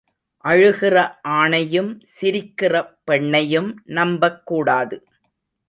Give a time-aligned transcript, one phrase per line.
[0.43, 0.95] அழுகிற
[1.27, 2.97] ஆணையும் சிரிக்கிற
[3.11, 5.07] பெண்ணையும் நம்பக் கூடாது.